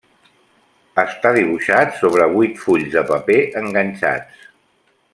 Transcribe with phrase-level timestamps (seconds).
[1.01, 4.53] Està dibuixat sobre vuit fulls de paper enganxats.